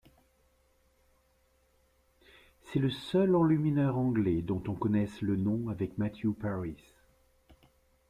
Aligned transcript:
C'est 2.63 2.79
le 2.79 2.89
seul 2.89 3.35
enlumineur 3.35 3.99
anglais 3.99 4.37
du 4.37 4.41
dont 4.41 4.63
on 4.67 4.73
connaisse 4.73 5.21
le 5.21 5.35
nom 5.35 5.69
avec 5.69 5.99
Matthew 5.99 6.33
Paris. 6.33 6.75